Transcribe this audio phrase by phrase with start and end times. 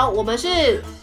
[0.00, 0.48] 好，我们是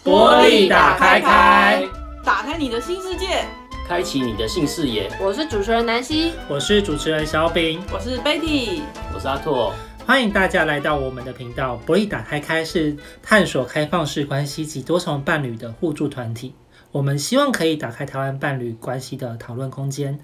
[0.03, 1.87] 玻璃打开开，
[2.23, 3.45] 打开你的新世界，
[3.87, 5.07] 开启你的新视野。
[5.21, 8.81] 我是主持人南希，我是主持人小饼，我是 Betty，
[9.13, 9.71] 我是阿拓。
[10.03, 11.79] 欢迎大家来到我们的频道。
[11.85, 16.55] 玻璃打开开是探索开放式关系及多重伴侣的互助团体。
[16.91, 20.17] 我们希望可以打开台湾伴侣关系的讨论空间。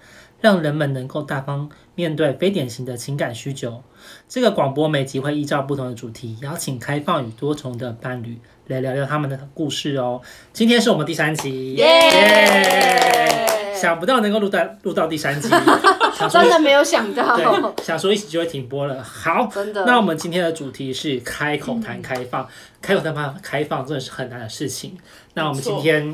[0.43, 3.81] 让人们能够大方面对非典型的情感需求。
[4.27, 10.21] 这个广播每集会依照不同的主题，邀请开放与多重的伴侣来聊聊他们的故事哦。
[10.51, 13.73] 今天是我们第三集，耶、yeah!
[13.73, 15.47] 想不到能够录到录到第三集，
[16.29, 19.01] 真的没有想到，对，想说一起就会停播了。
[19.01, 19.85] 好，真的。
[19.85, 22.47] 那我们今天的主题是开口谈开放，嗯、
[22.81, 24.97] 开口谈开开放真的是很难的事情。
[25.35, 26.13] 那我们今天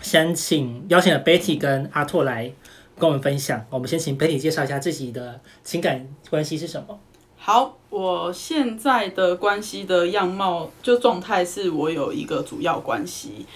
[0.00, 2.52] 先请邀请了 Betty 跟阿拓来。
[2.98, 6.98] 跟我们分享，我们先请 benny 介绍一下自己的情感关系是什么？
[7.36, 13.46] 好，我现在的关系的样貌就状态是我有一个主要关系。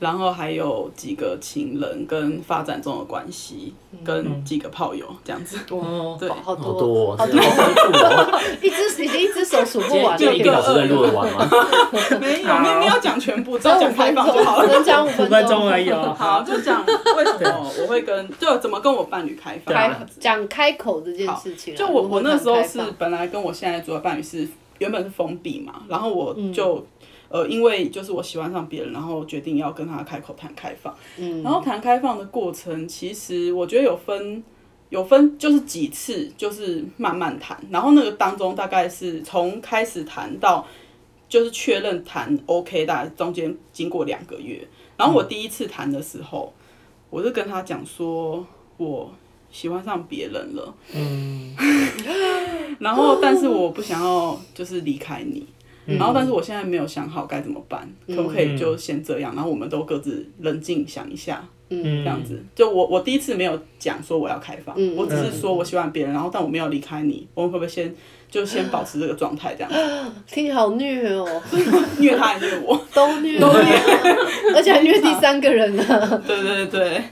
[0.00, 5.58] 然后还有几个情人跟发展中的关系，跟几个炮友这样子。
[5.70, 10.16] 哦，对，好多，好多，好多， 一只已经一只手数不完。
[10.16, 11.46] 就一个小时内录得完吗？
[12.18, 14.66] 没有，没没有讲全部，只要讲开放就好了。
[14.66, 16.12] 只能讲五分钟而已哦。
[16.18, 19.74] 好，就讲为什么我会跟，就怎么跟我伴侣开放。
[19.74, 21.76] 开讲开口这件事情。
[21.76, 26.82] 就我我那时候是本来跟我现在做的伴侣是原本是封闭嘛，然后我就。
[27.30, 30.92] 呃，因为就是我喜欢上别人，然后决定要跟他开口谈开放。
[31.16, 34.42] 嗯，然后谈开放的过程，其实我觉得有分，
[34.88, 37.56] 有分就是几次，就是慢慢谈。
[37.70, 40.66] 然后那个当中大概是从开始谈到
[41.28, 44.66] 就是确认谈 OK，大概中间经过两个月。
[44.96, 46.52] 然后我第一次谈的时候，
[47.10, 48.44] 我就跟他讲说，
[48.76, 49.08] 我
[49.52, 50.74] 喜欢上别人了。
[50.92, 51.54] 嗯，
[52.80, 55.46] 然后但是我不想要就是离开你。
[55.98, 59.34] 然后，但是我现在没有想好该怎么办，嗯、可不可以就先这样？
[59.34, 62.42] 然后我们都各自冷静想一下，嗯，这样子。
[62.54, 67.94] 就我我第一次没有讲说我要开放，嗯、我只是说我喜欢别人，然后但我没有离开你，我们会不会先
[68.30, 70.10] 就先保持这个状态这样子？
[70.26, 71.42] 听起来好虐哦，
[71.98, 75.84] 虐他还虐我， 都虐，都虐，而且还虐第三个人呢。
[76.26, 77.02] 对对对，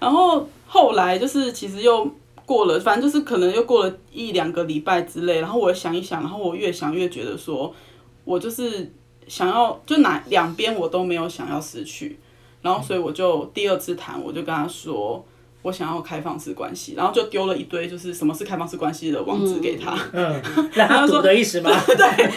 [0.00, 2.10] 然后后来就是其实又
[2.44, 7.74] 过了，反正就是可能又过了一两个礼拜之类，然后我想一想，然后我越想越觉得说。
[8.24, 8.92] 我就是
[9.28, 12.18] 想要，就哪两边我都没有想要失去，
[12.62, 15.24] 然后所以我就第二次谈，我就跟他说，
[15.62, 20.42] 我想要开放式关系，然后就丢了一堆就是什么是开放式关系的网址给他，嗯，
[20.72, 21.70] 让他读的意思吗？
[21.86, 22.30] 对，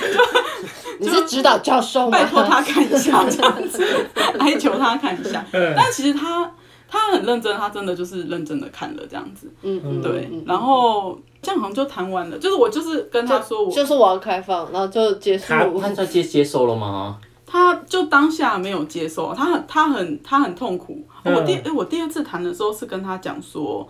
[1.00, 2.18] 就你是指导教授吗？
[2.18, 3.84] 拜托他看一下这样子，
[4.40, 6.52] 哀求他看一下，但其实他。
[6.90, 15.46] 他很认真，他真的就是认真的看了这样子，嗯嗯，对，然后这样好像就谈完了，就是我就是跟他说我，就是我要开放，然后就结束。
[15.48, 17.20] 他他接接受了吗？
[17.46, 21.02] 他就当下没有接受，他很他很他很痛苦。
[21.24, 23.88] 我第哎我第二次谈的时候是跟他讲说，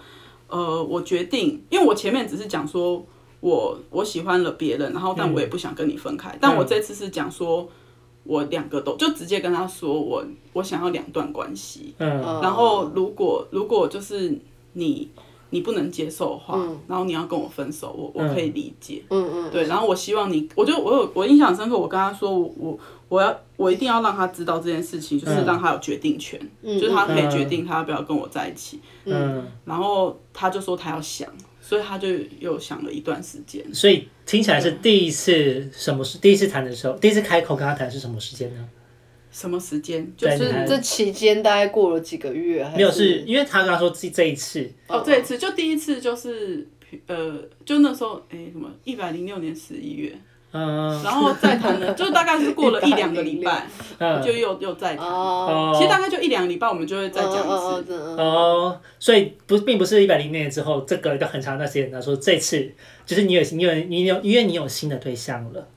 [0.48, 3.06] 呃，我决定，因为我前面只是讲说
[3.40, 7.70] 我我喜欢了别人，然后但我也不想跟你分开，但我这次是讲说。
[8.28, 14.38] 我两个都就直接跟他说我，我我想要两段关系，嗯，然后如果如果就是
[14.74, 15.10] 你
[15.50, 22.80] 你不能接受的话，嗯，然后你要跟我分手，我我可以理解，嗯嗯，对，然后我希望你，我就我有我印象深刻，我跟他说我我
[23.10, 31.30] 我要我一定要让他知道这件事情，就是让他有决定权，嗯，就是他可以决定他要不要跟我在一起，嗯，然后他就说他要想。
[31.68, 32.08] 所以他就
[32.40, 33.62] 又想了一段时间。
[33.74, 38.70] 所以听起来是第一次什么是第一次谈的时候，第一次开口跟他谈是什么时间呢？
[39.30, 40.10] 什么时间？
[40.16, 42.78] 就是这期间大概过了几个月还是？
[42.78, 46.66] 没有，是因为他跟他说这这一次哦，这一次就第一次就是
[47.08, 50.18] 呃，就那时候哎、欸、什么一百零六年十一月。
[50.54, 53.68] 嗯，然后再谈了， 就大概是过了一两个礼拜，
[54.24, 55.06] 就又又再谈。
[55.06, 57.94] 哦，其实大概就一两个礼拜，我们就会再讲一次。
[58.18, 61.92] 哦，所以不并不是一百零六年之后，这个一个很长的时间。
[61.92, 62.72] 他说这次
[63.06, 65.68] 就是你有你有你有因为你有新的对象了，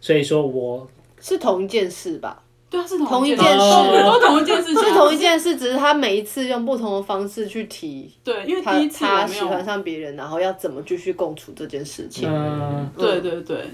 [0.00, 0.86] 所以说我
[1.20, 2.42] 是同一件事吧。
[2.70, 3.56] 对啊，是同一件事，
[4.04, 8.12] 都同一件事，是同一件事，只是他每一次用不同的方式去提。
[8.22, 12.28] 对，因为第一次他喜欢上别人，然后要怎么继续共处这件事情。
[12.30, 13.70] 嗯，对对对，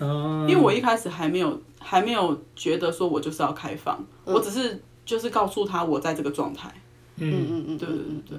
[0.49, 6.71] 因为我一开始还没有还没有觉得说我就是要开放，我只是就是告诉他我在这个状态。
[7.17, 8.39] 嗯嗯嗯，对对对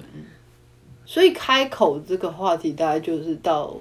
[1.04, 3.76] 所以开口这个话题大概就是到，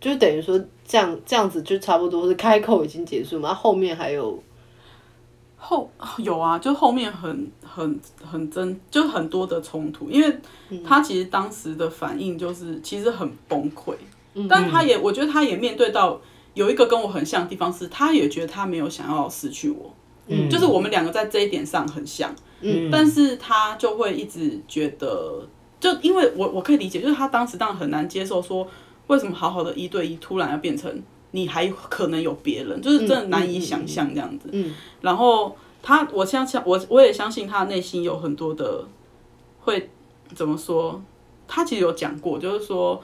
[0.00, 4.42] 就等于说这样这样子就差不多是开口已经结束嘛，后面还有。
[5.60, 10.38] 后 有啊，就后面很很很真，就很多的冲突，因为
[10.84, 13.94] 他其实当时的反应就是其实很崩溃，
[14.34, 16.20] 嗯、但他也我觉得他也面对到
[16.54, 19.94] 有一个跟我很像的地方是，他也觉得他没有想要失去我，
[20.26, 25.46] 嗯，就是我们两个在这一点上很像，嗯，但是他就会一直觉得，
[25.78, 28.66] 就因为我我可以理解，就是他当时当然很难接受说，
[29.08, 38.84] 为什么好好的一对一突然要变成你还可能有别人，就是真的难以想象这样子，嗯，然后他我相信我我也相信他内心有很多的
[39.60, 39.90] 会
[40.34, 41.02] 怎么说，
[41.46, 43.00] 他其实有讲过，就是说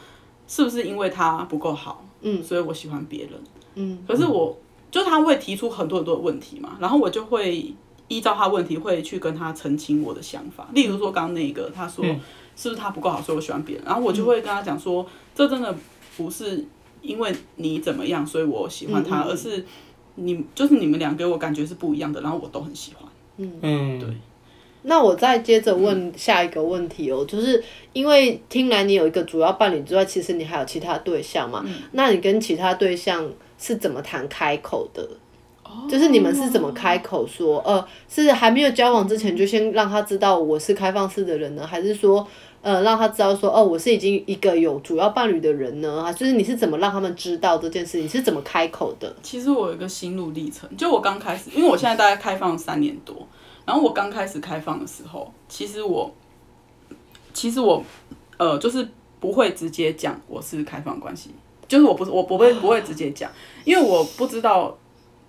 [0.46, 3.32] 是不是因为他不够好，嗯，所以我喜欢别人，
[3.74, 4.56] 嗯，可是我。
[4.88, 7.74] 就他会提出很多很多的问题嘛，然后我就会
[8.08, 10.66] 依照他问题会去跟他澄清我的想法。
[10.72, 12.02] 例如说刚刚那个，他说
[12.54, 15.74] 是不是他不够好，所以我喜欢别人，然后我就会跟他讲说，这真的
[16.16, 16.64] 不是
[17.02, 19.64] 因为你怎么样，所以我喜欢他，而是
[20.16, 23.08] 你就是你们俩给我感觉是不一样的，然后我都很喜欢。
[23.38, 24.08] 嗯嗯，对。
[24.82, 27.62] 那我再接着问下一个问题哦，就是
[27.92, 31.64] 因为听来你有一个主要伴侣之外，其实你还有其他对象嘛？
[31.92, 33.28] 那你跟其他对象？
[33.58, 35.08] 是怎么谈开口的？
[35.88, 37.58] 就是你们是怎么开口说？
[37.60, 42.28] 呃，是还没有交往之前就先让他知道我是开放式的人呢，还是说，
[42.66, 46.02] 呃，让他知道说，哦，我是已经一个有主要伴侣的人呢？
[46.02, 48.00] 啊，就是你是怎么让他们知道这件事？
[48.00, 49.14] 你是怎么开口的？
[49.22, 53.24] 其实我有一个心路历程，就我刚开始，因为我现在大概开放三年多，
[53.64, 56.12] 然后我刚开始开放的时候，其实我，
[57.32, 57.80] 其实我，
[58.36, 58.88] 呃，就是
[59.20, 61.30] 不会直接讲我是开放关系。
[61.68, 63.30] 就是我不是我不会不会直接讲，
[63.64, 64.76] 因为我不知道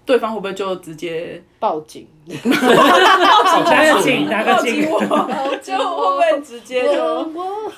[0.07, 4.99] 对方会不会就直接报警，报警，报警我，
[5.61, 7.29] 就会不会直接就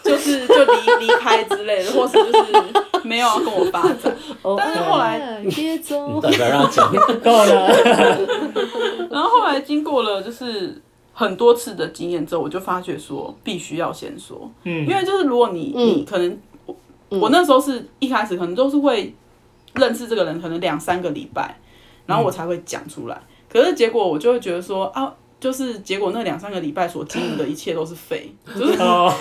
[0.03, 2.53] 就是就离离开之类的，或是就是
[3.03, 4.15] 没有要跟我发展。
[4.57, 6.93] 但是后来别走，让他讲？
[7.21, 7.67] 够了。
[9.09, 10.79] 然后后来经过了就是
[11.11, 16.39] 很多次的经验之后，我就发觉说必须要先说，嗯，因为就是如果你你可能。
[17.09, 19.11] 我那时候是一开始可能都是会
[19.73, 21.57] 认识这个人，可能两三个礼拜，
[22.09, 23.15] 然后我才会讲出来。
[23.15, 28.77] 嗯、可是结果我就会觉得说啊，就是结果那两三个礼拜所经营的一切都是废， 就是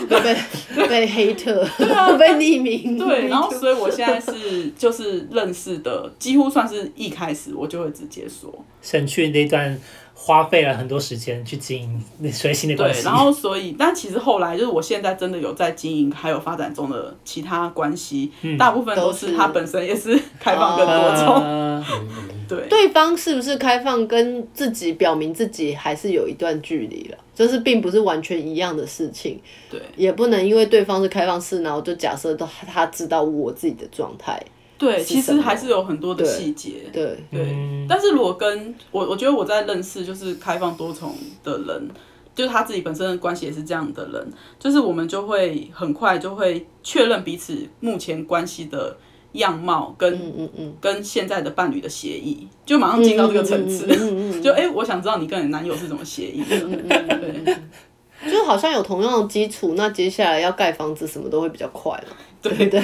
[0.07, 3.29] 被 被黑特，对啊，被匿名，对。
[3.29, 9.79] 然后所以我现在是就是认识的，几乎算是一开始我就会直接说，省去那段。
[10.21, 21.85] 花费了很多时间去经营那随性的关系，对，然后所以，但其实后来就是我现在真的有在经营，还有发展中的其他关系，嗯、大部分都是他本身也是开放更多种，呃、
[22.47, 29.41] 对，对方是不是开放，跟自己表明自己还是有一段距离了，就是并不是完全一样的事情，
[29.71, 34.39] 对，也不能因为对方是开放式，然后就假设他他知道我自己的状态。
[34.79, 36.85] 对，其实还是有很多的细节。
[36.93, 41.89] 对对，但是如果跟我，我觉得我在认识就是开放多重的人，
[42.33, 48.97] 就是他自己本身的关系也是这样的人，就是我们就会很快就会确认彼此目前关系的
[49.33, 53.87] 样貌跟嗯嗯嗯跟现在的伴侣的协议，就马上进到这个层次。
[54.41, 56.57] 就哎，我想知道你跟你男友是怎么协议的。
[56.61, 57.57] 对，
[58.31, 62.17] 就好像有同样的基础，那接下来要盖房子什么都会比较快了。
[62.41, 62.81] 对对。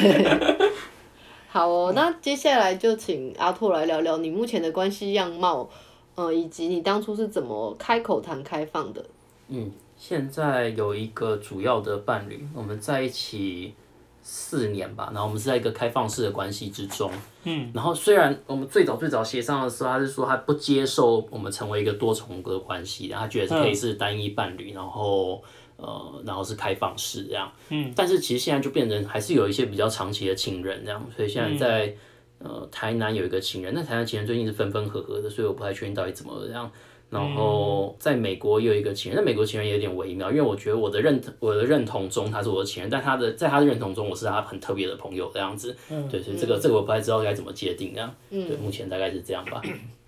[1.54, 5.70] 对好哦，那接下来就请阿拓来聊聊你目前的关系样貌，
[6.16, 9.04] 呃，以及你当初是怎么开口谈开放的。
[9.46, 13.72] 嗯，现在有一个主要的伴侣，我们在一起
[14.20, 17.08] 四年吧，然后我们是在一个开放式的关系之中。
[17.44, 25.40] 嗯，然后虽然我们最早最早协商的时候，他是说他不接受我们成为一个多重的关系，然后他觉得是可以是单一伴侣，然后。
[25.76, 31.87] 呃，然后是开放式这样，嗯，但是其实现在就变成还是有一些比较长期的情人这样，所以现在在、
[32.38, 36.71] 嗯、呃台南有一个情人，那台南情人最近是分分合合的，所以我不太确定到底怎么这样。
[37.11, 49.62] 然后在美国也有一个情人，那美国情人也有点微妙，因为我觉得我的认我的认同中他是我的情人，但他的在他的认同中我是他很特别的朋友这样子，嗯，对，所以这个、嗯、这个我不太知道该怎么界定这样，嗯，对，目前大概是这样吧。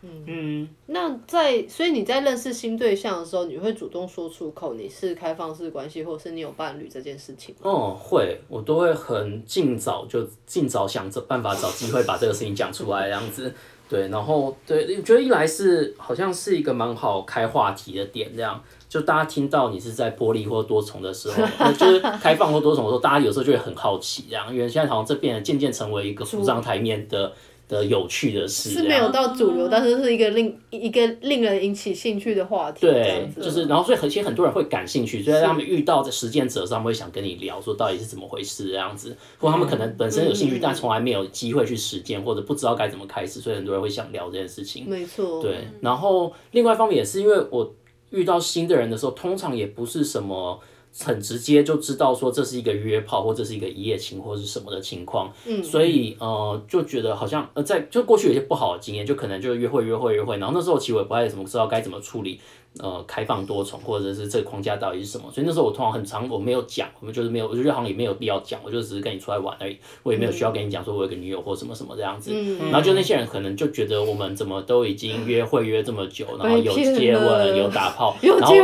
[0.07, 7.71] 嗯嗯，那在所以你在认识新对象的时候，你会主动说出口你是开放式关系，或是你有伴侣这件事情吗？
[7.71, 13.53] 哦，会，我都会很尽早就尽早想着办法找机会把这个事情讲出来，这样子。
[13.89, 21.45] 对，然后对，我觉得一来是好像是一个蛮好开话题的点，这样就大家听到你是在玻璃或多重的时候，
[21.75, 27.33] 就是开放或多重的时候，大家有时候就会很好奇，这样，因为现在好像这变得渐渐成为一个浮上台面的。
[27.69, 32.87] 的有趣的事是没有到主流，但是是一个令一个令人引起兴趣的话题。
[32.87, 44.89] 对，就是然后所以很其实很多人会感兴趣，所以他们遇到的实践者上会想跟你聊，说到底是怎么回事这样子，或他们可能本身有兴趣，但从来没有机会去实践，或者不知道该怎么开始，所以很多人会想聊这件事情。
[44.89, 45.43] 没错。
[45.43, 47.75] 对，然后另外一方面也是因为我
[48.11, 50.61] 遇到新的人的时候，通常也不是什么。
[51.05, 55.33] 很直接就知道说这是一个约炮，或者是一个一夜情，或者是什么的情况。
[55.47, 62.41] 嗯，所以呃，就觉得好像呃，在就过去有些不好的经验，就可能就约会约会约会，然后那时候其实我也不太怎么知道该怎么处理。
[62.83, 65.25] 呃，开放多重，或者是这个框架到底是什么？
[65.33, 72.31] 所以那时候我通常很长我没有讲，我们就是没有，我觉得好像也没有必要讲，我就只是跟你出来玩而已，我也没有需要跟你讲说我有个女友或什么什么这样子。
[72.35, 78.55] 嗯、然后就那些人可能就觉得我们怎么都已经约会约这么久，然后有接吻有打炮， 然后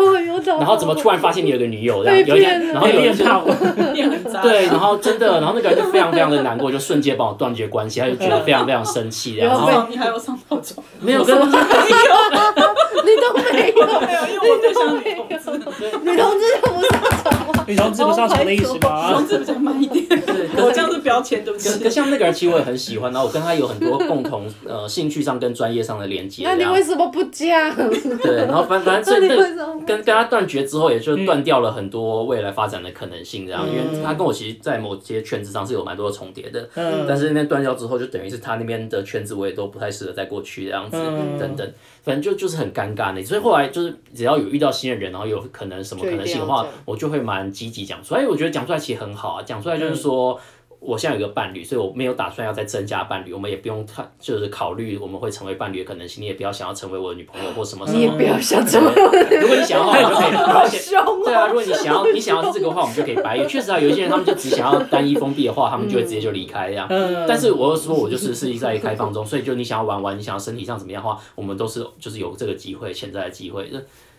[0.45, 3.27] 然后怎么突然发现你有个女友这样，有一天然后有一天
[4.43, 10.75] 对，然后真的，然后那个人就非常非常的难过，就瞬间帮我断绝关系，他就觉得非常非常生气，然后你还有上报纸？
[11.01, 11.39] 没有跟。
[13.15, 17.65] 你都没有，没有，因为我对象女同志，女同志就不上床吗？
[17.67, 19.09] 女同志不上床的意思吗？
[19.09, 20.07] 女同志比较慢一点，
[20.57, 21.79] 我这样子标签对不对？
[21.83, 26.43] 可像那个人，其实我也很喜欢，然后我跟他有很多共同呃兴趣上跟专业上的连接。
[26.45, 27.75] 那你为什么不讲？
[28.23, 29.29] 对，然后反反正这
[29.87, 40.97] 跟跟他断绝之后，也就断掉了很多未来发展的可能性，这样，因为他跟我其实，在某些圈子上是有蛮多的重叠的，嗯，但是那边断掉之后，就等于是他那边的圈子我也都不太适合再过去这样子，
[41.39, 41.73] 等等。
[42.05, 48.21] 反正就就是很尴尬的，所以后来就是只要有遇到新的人，然后有可能什么可能性的话，我就会蛮积极讲出来。
[48.21, 50.39] 所以我觉得讲出来其实很好啊，讲出来就是说。
[50.83, 53.33] 嗯我现在有个伴侣，所以我没有打算要再增加伴侣。
[53.33, 56.21] 我们也不用看，就是考虑我们会成为伴侣的可能性。
[56.21, 57.99] 你也不要想要成为我的女朋友或什么什么。
[57.99, 58.93] 你也不要想成为。
[59.41, 60.37] 如果你想要的话，就可以。
[60.37, 61.25] 好凶。
[61.25, 63.39] 对啊，如果你想要，你想要是这个话，我们就可以白。
[63.47, 66.89] 确实啊，有一些人他们就只想要单一封闭的话，他们就会直接就离开这样。
[67.29, 73.71] 但是我又说，我就是是在开放中，所以就你想要玩玩，你想要身体上怎么样的话，我们都是就是有这个机会，潜在的机会。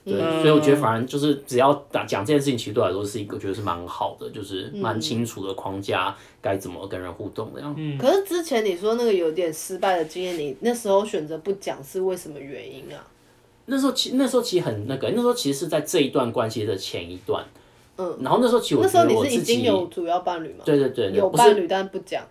[0.06, 7.82] 对，所以我觉得反正就是只要打讲这件事情，其实对我来说是一个，觉得是蛮好的，就是蛮清楚的框架，该怎么跟人互动的样子。
[7.82, 7.98] 嗯。
[7.98, 13.02] 可是之前你说那个有点失败的经验，你那时候选择不讲是为什么原因啊？
[13.66, 17.46] 那时候其那时候其实很那个，那时候其实是在这一段关系的前一段。
[17.96, 18.18] 嗯。
[18.22, 20.64] 然后那时候其实我觉得我自己，那时候你是已经有主要伴侣吗？
[20.66, 22.22] 对对对，有伴侣但不讲。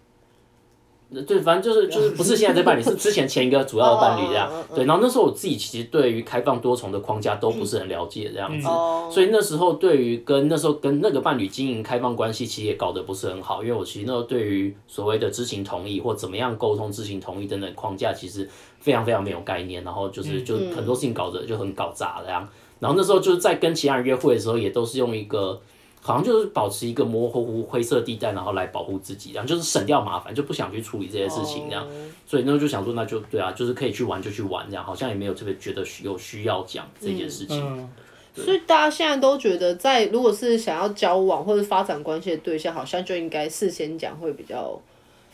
[1.20, 4.50] 对，反正就是就是不是现在这伴侣， 是之前前一个主要的伴侣这样。
[4.74, 8.66] 对，然后那时候我自己其实对于开放多重的框架都不是很了解这样子，
[9.12, 18.48] 所以那时候对于跟那时候跟那个伴侣经营开放关系，其实也搞得不是很好，因为我其实那时候对于所谓的知情同意或怎么样沟通知情同意等等框架，其实
[18.80, 22.48] 非常非常没有概念，然后就是就很多事情搞得就很搞砸这样。
[22.80, 25.60] 然后那时候就是在跟其他人约会的时候，也都是用一个。
[26.04, 31.84] 好像就是保持一个模糊糊灰色地带，然后来保护自己，这样就是省掉麻烦，就不想去处理这些事情，这样。
[31.84, 31.92] Oh.
[32.26, 37.60] 所以那就想说，那就对啊，就是可以去玩就去玩，这样好像也没有特别觉得有需要讲这件事情。
[37.60, 37.88] 嗯
[38.36, 44.80] 嗯、所以大家现在都觉得，在如果是想要交往或者发展关系的对象，好像就应该事先讲会比较。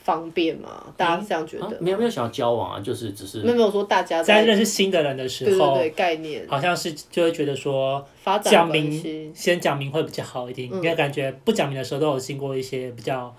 [0.09, 0.87] 方便嘛？
[0.97, 1.77] 大家是这样觉得？
[1.83, 8.03] 没有没有想要交往啊，就是只是没有没有说大家在认识新的人的时候，对对概念好像是就会觉得说
[8.43, 13.37] 讲明先讲明会比较好一点，因为感觉不讲明的时候都有经过一些比较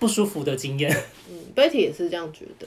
[0.00, 0.90] 不舒服的经验。
[1.30, 2.66] 嗯，Betty 也是这样觉得。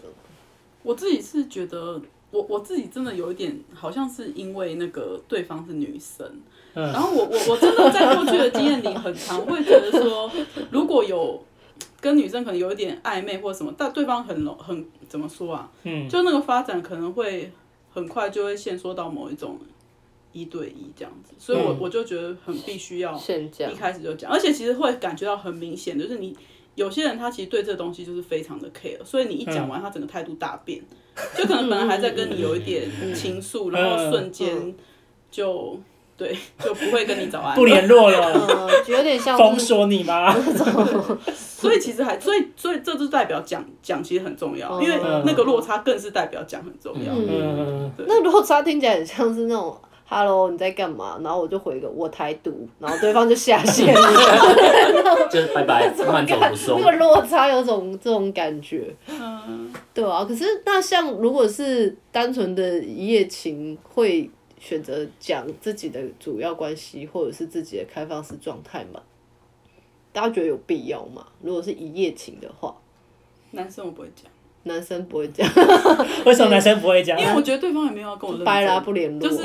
[0.81, 6.25] 我自己是觉得，我我自己真的有一点，好像是因为那个对方是女生，
[6.73, 10.31] 然后我我我真的在过去的经验里，很常会觉得说，
[10.71, 11.43] 如果有。
[12.03, 15.71] 跟女生可能有一点暧昧或者什么，但对方很很怎么说啊？
[15.83, 17.49] 嗯，就那个发展可能会
[17.93, 19.57] 很快就会限缩到某一种
[20.33, 26.35] 一对一这样子，所以我我就觉得很必须要一开始就讲，而且其实会感觉到很明显，就是你
[26.75, 30.83] 有些人他其实对这东西就是非常的 care，所以你一讲完他整个态度大变，
[31.37, 34.75] 就可能本来还在跟你有一点情愫，然后瞬间
[35.31, 35.79] 就。
[36.23, 40.33] 对， 就不会跟你早安，不联络了， 嗯、有点像封锁你吗？
[41.35, 47.13] 所以其实还，所以所以这就代表讲讲其实很重要，因为那个落差更是代表讲很重要。
[47.13, 49.77] 嗯嗯那落差听起来很像是那种
[50.07, 56.79] “hello，你在干嘛？”然后我就回个“我台独”，然后对方就下线了，就是拜拜，慢走不送。
[56.79, 60.23] 那个落差有种这种感觉，嗯，对啊。
[60.25, 64.29] 可是那像如果是单纯的一夜情会。
[64.63, 69.01] 选择讲自己的主要关系，或者是自己的开放式状态嘛？
[70.13, 71.25] 大家觉得有必要吗？
[71.41, 72.73] 如果是一夜情的话，
[73.51, 74.31] 男生我不会讲，
[74.63, 75.45] 男生不会讲，
[76.25, 77.19] 为什么男生不会讲？
[77.19, 79.43] 因为我觉得对方也没有要跟我掰啦，不联络，就是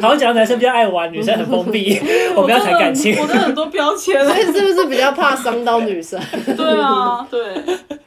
[0.00, 2.00] 好像讲男生比较爱玩，女生很封闭，
[2.34, 6.18] 我不要谈感情，我的很多标签，所以是不是比较怕伤到女生？
[6.56, 7.54] 对啊，对，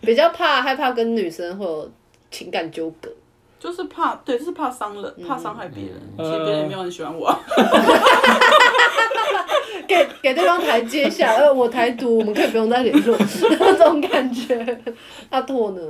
[0.02, 1.92] 比较怕害怕跟女生会有
[2.32, 3.12] 情感纠葛。
[3.60, 5.94] 就是怕，对，就是怕伤人，怕伤害别人。
[6.18, 7.34] 其实别人也没有很喜欢我。
[9.88, 13.18] 给给对方台阶下，呃，我台独，我们可以不用再联络，
[13.60, 14.84] 那种感觉。
[15.30, 15.82] 阿拓呢？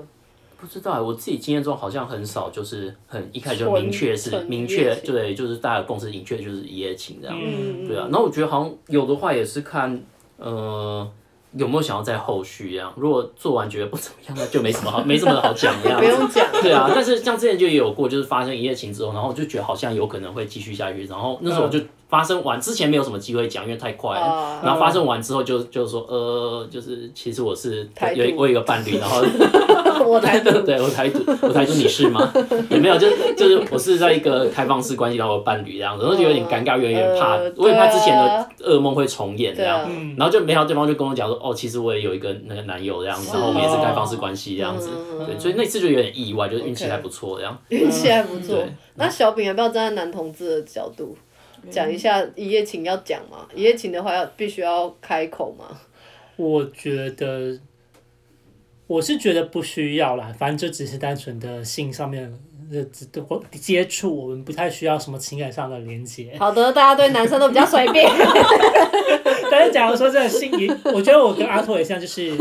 [0.60, 8.08] 不知道，我自己经验中好像很少，就是很一开始就明确是明确，对，就是大家共识明确就是一夜情这样，嗯、对啊。
[8.12, 10.02] 然后我觉得好像有的话也是看，
[10.38, 11.10] 呃。
[11.54, 12.92] 有没有想要在后续一样？
[12.98, 16.06] 如果做完觉得不怎么样，那就没什么好，没什么好讲的样子。
[16.08, 16.46] 不用讲。
[16.62, 21.80] 对啊，但是像之前就也有过，就是发生一夜情之后，然后我就觉得好像有可能会继续下去，然后那时候我就。
[22.10, 24.26] 发生完之前没有什么机会讲，因为太快了。
[24.62, 27.86] Uh, 然后发生完之后就就说呃，就是其实我是
[28.16, 29.22] 有我有一个伴侣，然后
[30.06, 32.32] 我台独，对我台独，我台独你是吗？
[32.70, 39.90] 也没有，就就是我是在一个开放式关系，然后我伴侣这样子，然后就有点尴尬，有点怕，我也怕之前的噩梦会重演这样。
[40.18, 44.90] 然后就没想到对方就跟我讲说，哦，其实我也有一个那个男友这样子，然后我们也是开放式关系这样子。
[45.26, 47.58] 对，所以那次就有点意外，就是运气还不错这样。
[47.70, 48.64] 运气还不错。
[48.96, 51.16] 那小饼要不要站在男同志的角度？
[51.72, 53.46] 讲一下一夜情要讲吗？
[53.54, 55.66] 一夜情的话要必须要开口吗？
[56.38, 57.58] 我觉得，
[58.88, 62.34] 我是觉得不需要啦，反正就只是单纯的性上面
[62.72, 62.84] 的
[63.52, 66.36] 接触，我们不太需要什么情感上的连接。
[66.40, 68.10] 好的，大家对男生都比较随便。
[69.52, 70.52] 但是假如说这个性，
[70.94, 72.36] 我觉得我跟阿拓也像，就是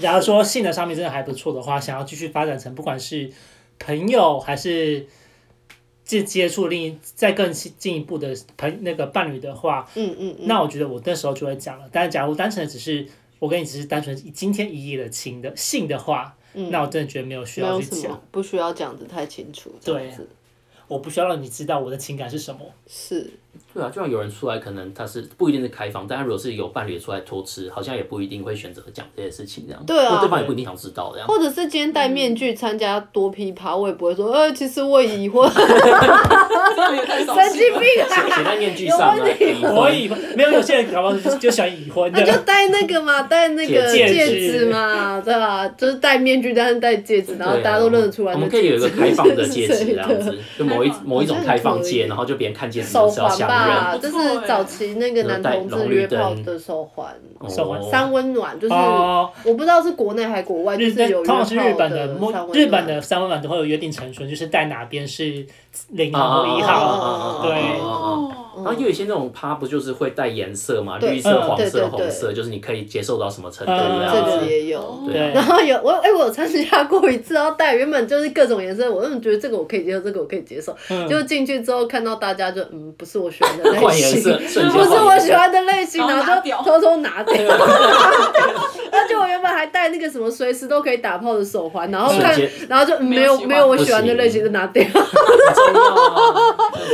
[0.00, 3.30] 假如说性的上面真的还不错的话，想要继续发展成不管是
[3.78, 5.06] 朋友还是。
[6.06, 11.88] 接接触另一再更进一步的朋那个伴侣的话，嗯嗯，那我觉得我那时候就会讲了。
[11.90, 13.04] 但是假如单纯的只是
[13.38, 19.74] 我跟你只是单纯今天一夜的情的性的话，嗯，那我真的觉得没有需要去讲，不需要讲的太清楚。
[19.84, 20.10] 对，
[20.88, 22.60] 我不需要让你知道我的情感是什么。
[22.86, 23.30] 是。
[23.72, 29.82] 对啊，就像有人出来，可能他是不一定是开放，但他如果是有伴侣出来偷吃，好像也不一定会选择讲这些事情这样。
[29.86, 31.26] 对啊，对方也不一定想知道这样。
[31.26, 35.50] 或者是今天戴面具参加多批趴，我也不会说，呃，其实我已婚。
[35.50, 35.64] 神
[37.52, 38.04] 经病啊！
[38.36, 39.24] 写在面具上吗？
[39.74, 42.10] 我已婚，没有有些人搞不好就喜欢已婚。
[42.12, 45.68] 那就戴那个嘛，戴那个戒指嘛，对啦？
[45.76, 48.32] 就是戴面具，但是戴戒指，然后大家都认得出来。
[48.32, 53.48] 我们可以有一个开放的戒指这样子，就某一某一种开放戒，然后就别人看戒指的时候想认。
[53.48, 57.14] 啊，就是早期那个男同志约炮的手环，
[57.48, 62.16] 手环三温暖，就是我不知道是国内还是国外，就是有日本的。
[62.52, 65.46] 日本的三温暖都会有约定成熟，就是戴哪边是
[65.90, 67.52] 零号一号，对。
[68.64, 74.30] 然后有一些那种趴不就是会带颜色嘛，绿色、黄色、红色，就是你可以接受到什么程度这样子。
[74.30, 75.30] 这个也有，对。
[75.34, 80.74] 然后有我哎，我有参加过一次，然后带原本就是各种颜色，我就觉得这个我可以接受，这个我可以接受。
[81.06, 84.22] 就进去之后看到大家就嗯，不是我喜欢的类型，
[84.72, 87.34] 不是我喜欢的类型，然后就偷偷拿掉。
[90.10, 92.34] 什么随时都可以打炮的手环，然后看，
[92.68, 94.84] 然后就没有没有我喜欢的类型就拿掉。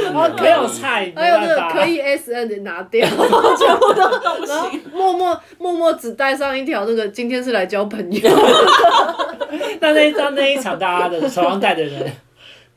[0.05, 3.19] 然后没有菜，还有那个可以 S N 的拿掉，全
[3.79, 4.03] 部都，
[4.47, 8.21] 然后默默默默只带上一条那个今天是来交朋友。
[9.81, 12.11] 那那一张那一场大家的手上带的人，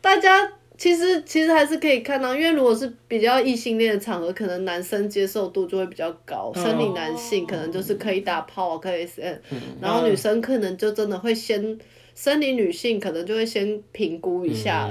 [0.02, 9.42] 大家其实其实还是可以看到，因为如果是比较异性恋的场合，可能男生接受度就会比较高，生理男性可能就是可以打炮啊，可以 S N，
[9.82, 11.78] 然后女生可能就真的会先。
[12.18, 14.90] 生理女性可能就会先评估一下，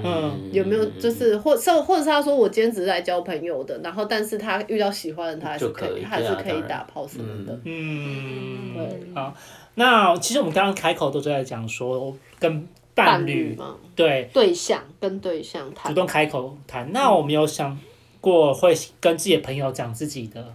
[0.53, 7.59] 有没有就是或或或者是他说我今天只是来交朋友的，然后但是他遇到喜欢的他还是可以还是可以打炮什么的。
[7.64, 9.01] 嗯，对。
[9.14, 9.35] 好，
[9.77, 16.92] 那其实我们刚刚开口都在讲说跟伴侣嘛，对对象跟对象谈，主动开口谈。
[16.92, 17.78] 那我们有想
[18.20, 20.54] 过会跟自己的朋友讲自己的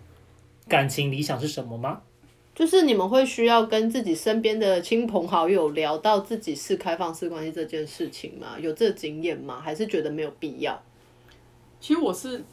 [0.68, 2.02] 感情理想是什么吗？
[2.56, 8.58] 就是你们会需要跟自己身边的亲朋好友聊到自己是开放式关系这件事情吗？
[8.60, 9.62] 有这个经验吗？
[9.64, 10.82] 还是觉得没有必要？
[11.80, 12.44] 其实我是，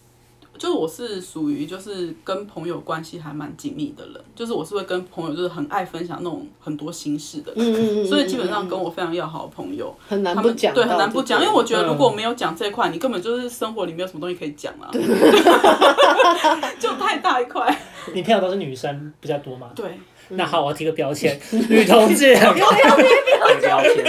[0.58, 14.90] 就是我是属于就是跟朋友关系还蛮紧密的人，就是我是会跟朋友就是很爱分享那种很多心事的人，嗯嗯嗯，所以基本上跟我非常要好的朋友很难不讲，对，很难不讲，因为我觉得如果没有讲这块，你根本就是生活里没有什么东西可以讲啊，
[16.78, 17.76] 就太大一块。
[18.14, 19.70] 你朋友都是女生比较多吗？
[19.74, 21.38] 对，那好，我要提个标签，
[21.68, 22.34] 女同志。
[22.36, 24.04] 不要贴标签，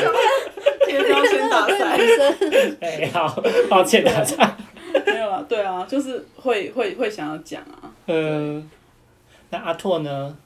[0.85, 1.99] 贴标签大赛。
[2.79, 4.57] 哎，好，抱歉大家。
[5.43, 7.91] 对啊，就是会会会想要讲啊。
[8.07, 8.69] 嗯，
[9.49, 10.37] 那阿拓呢？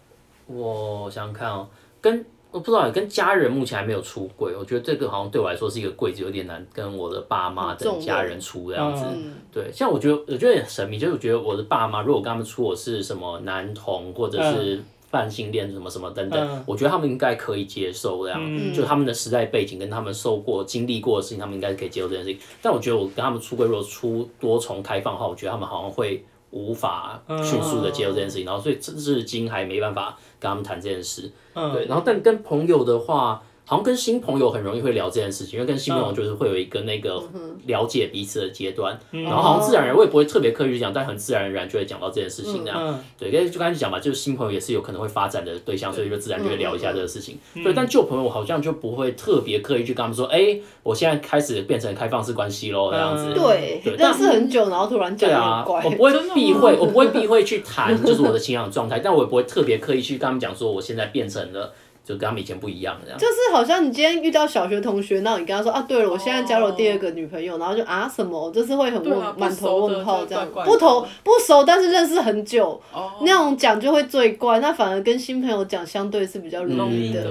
[0.48, 1.68] 我想想看哦，
[2.02, 4.54] 跟我不知道，跟家人目前还没有出柜。
[4.54, 9.06] 我觉得这个好像对我来说是一个柜子，有点难跟我的爸妈等家人出这样子。
[9.54, 18.74] 对，像我觉得我觉得很神秘，就是我觉得我的爸妈如果跟他们出我是什么男同或者是泛性恋什么什么等等，我觉得他们应该可以接受这样。
[18.74, 22.40] 就他们的时代背景跟他们受过经历过的事情，他们应该是可以接受这件事情。
[22.62, 26.24] 但我觉得我跟他们出柜，如果出多重开放的话，我觉得他们好像会。
[26.54, 31.32] 无法迅速的接受这件事情，然后所以至今还没办法跟他们谈这件事。
[31.54, 37.24] 对，然后但跟朋友的话，好像跟新朋友很容易会聊这件事情，因为跟新朋友就是会有一个那个
[37.68, 42.78] 了解彼此的阶段，嗯、然后好像自然而然我也不会特别刻意去讲，但很自然而然就会讲到这件事情那样。
[42.82, 47.40] 嗯、对，跟就刚才讲嘛，就是新朋友也是有可能会发展的对象，所以就自然就会聊一下这个事情。
[47.54, 53.34] 嗯、对，但旧朋友好像就不会特别刻意去跟他们说，哎、欸，我现在开始变成开放式关系喽，这样子。
[53.34, 61.74] 对，认识很久，然后突然讲，对啊，我不会避讳，我不会避讳去谈，就是我的情感状态，但我也不会特别刻意去跟他们讲说，我现在变成了。
[62.04, 63.20] 就跟他们以前不一样，这样。
[63.20, 72.82] 就是好像你今天遇到小学同学，然后你跟他说啊，对了，我现在交了第二个女朋友，然后就啊什么，就是会很问满头问号这样，不同不熟，但是认识很久，
[73.22, 77.24] 那种讲就会最怪，那反而跟新朋友讲相对是比较容易的。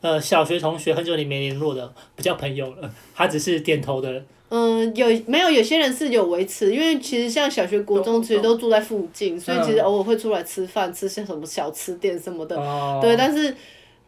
[0.00, 4.22] 呃，小学同学很久你没联络的，不叫朋友了，他只是点头的。
[4.54, 12.56] 嗯，有没有有些人是有维持，因为其实像小学、国中其实都住在附近，所以其实偶尔会出来吃饭，吃些什么小吃店什么的，
[13.00, 13.54] 对，但是。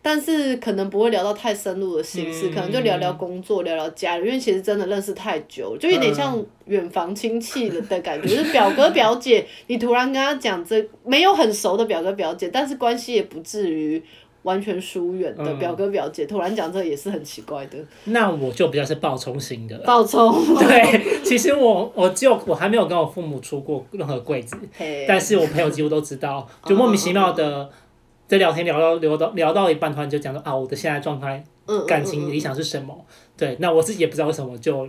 [0.06, 14.02] 但是可能不会聊到太深入的心事，可能就聊聊工作，聊聊家里，因为其实真的认识太久，就有点像远房亲戚的的感觉，就是表哥表姐，你突然跟他讲这没有很熟的表哥表姐，但是关系也不至于
[14.44, 17.76] 完全疏远的表哥表姐，突然讲这也是很奇怪的。
[18.04, 19.76] 那我就比较是暴冲型的。
[19.78, 20.32] 暴冲。
[20.56, 24.56] 对，其实我我就我还没有跟我父母出过任何柜子，
[25.08, 27.68] 但是我朋友几乎都知道，就莫名其妙的。
[28.26, 31.44] 在聊天聊到聊到聊到一半，突然就讲到啊，我的现在状态，
[31.86, 33.04] 感情理想是什么？
[33.36, 34.88] 对，那我自己也不知道为什么就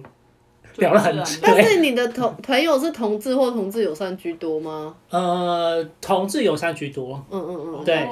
[0.78, 1.40] 聊了很久。
[1.42, 4.96] 但是你的同朋友是同志或同志友善居多吗？
[5.10, 7.22] 呃，同志友善居多。
[7.30, 8.08] 嗯嗯嗯，对，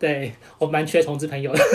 [0.00, 1.60] 对，我蛮缺同志朋友的。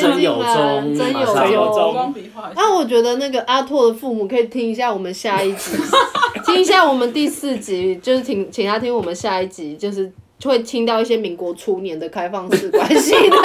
[0.00, 2.14] 真有中，真有中。
[2.54, 5.72] 那我觉得那个阿拓的父母可以听一下我们下一集，
[6.46, 10.10] 听一下我们第四集，就是请请他听我们下一集，就是。
[10.38, 13.36] 就会听到一些民国初年的开放式关系的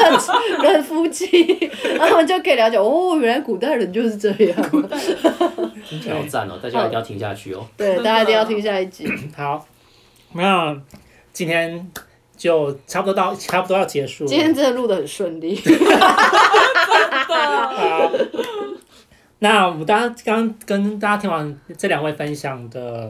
[0.61, 1.57] 人夫妻，
[1.97, 4.55] 然后就可以了解哦，原来古代人就是这样。
[5.89, 7.65] 听起来好赞哦，大家一定要听下去哦。
[7.75, 9.11] 对，大家一定要听下一集。
[9.35, 9.65] 好，
[10.33, 10.79] 那
[11.31, 11.89] 今天
[12.43, 14.25] 就差不多到，差不多要结束。
[14.25, 15.57] 今天真的录的很顺利。
[17.31, 18.11] 好，
[19.39, 23.09] 那我们刚刚跟大家听完这两位分享的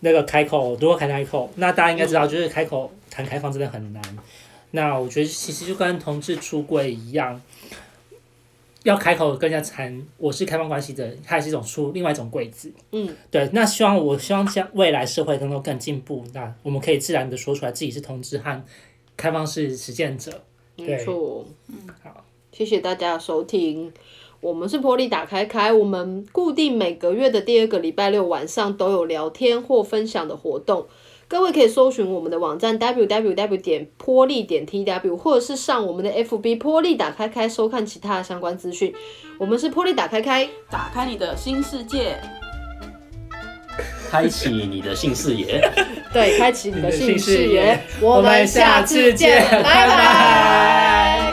[0.00, 2.90] 那个开口，如何开开口，那大家应该知道，就是开口。
[3.08, 4.02] 谈开放真的很难，
[4.72, 7.40] 那我觉得其实就跟同志出柜一样，
[8.86, 12.72] 要开口跟人家谈我是开放关系的，它也是一种出另外一种柜子。
[12.92, 13.50] 嗯，对。
[13.52, 18.64] 那希望我希望将未来社会能够更进步，那我们可以自然的说出来自己是同志和
[19.16, 20.40] 开放式实践者。
[20.76, 21.44] 没错。
[21.66, 23.92] 嗯，好，谢谢大家的收听。
[24.40, 30.86] 我们是玻璃打开开，我们固定每个月的第二个礼拜六晚上都有聊天或分享的活动。
[31.28, 38.94] 各位可以搜寻我们的网站 www 点波莉点 tw，或者是上我们的 FB 波莉打开开收看其他的相关资讯。
[39.36, 42.16] 我们是波莉打开开，打开你的新世界，
[44.08, 45.60] 开启你的新视野。
[46.14, 47.76] 对，开启你的新视野。
[48.00, 51.25] 我们下次见，拜拜。